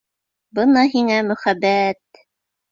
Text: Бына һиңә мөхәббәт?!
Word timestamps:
Бына 0.59 0.85
һиңә 0.95 1.19
мөхәббәт?! 1.29 2.27